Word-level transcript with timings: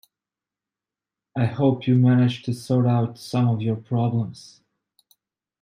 I 1.37 1.45
hope 1.45 1.85
you 1.85 1.93
managed 1.93 2.45
to 2.45 2.53
sort 2.55 2.87
out 2.87 3.19
some 3.19 3.47
of 3.47 3.61
your 3.61 3.75
problems. 3.75 4.61